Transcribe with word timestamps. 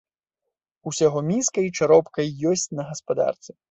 Усяго 0.87 1.21
міска 1.29 1.59
й 1.67 1.79
чаропка 1.79 2.19
й 2.29 2.35
ёсць 2.53 2.69
на 2.79 2.83
гаспадарцы. 2.93 3.51